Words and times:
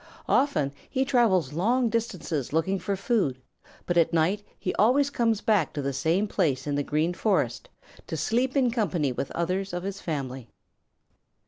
Often 0.27 0.73
he 0.89 1.05
travels 1.05 1.53
long 1.53 1.87
distances 1.87 2.51
looking 2.51 2.79
for 2.79 2.95
food, 2.95 3.39
but 3.85 3.97
at 3.97 4.13
night 4.13 4.41
he 4.57 4.73
always 4.73 5.11
comes 5.11 5.41
back 5.41 5.73
to 5.73 5.81
the 5.83 5.93
same 5.93 6.27
place 6.27 6.65
in 6.65 6.73
the 6.73 6.81
Green 6.81 7.13
Forest, 7.13 7.69
to 8.07 8.17
sleep 8.17 8.57
in 8.57 8.71
company 8.71 9.11
with 9.11 9.29
others 9.33 9.73
of 9.73 9.83
his 9.83 10.01
family. 10.01 10.49